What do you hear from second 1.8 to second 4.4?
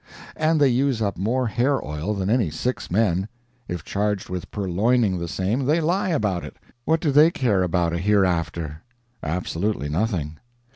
oil than any six men. If charged